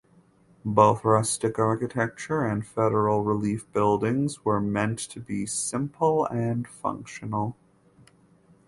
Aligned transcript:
Both 0.65 1.05
rustic 1.05 1.59
architecture 1.59 2.43
and 2.43 2.65
federal 2.65 3.21
relief 3.23 3.71
buildings 3.71 4.43
were 4.43 4.59
meant 4.59 4.97
to 4.97 5.19
be 5.19 5.45
simple 5.45 6.25
and 6.25 6.67
functional. 6.67 7.55